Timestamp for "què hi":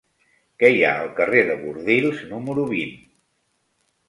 0.63-0.79